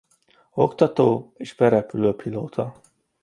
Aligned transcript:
Oktató- 0.53 1.31
és 1.37 1.55
berepülőpilóta. 1.55 2.75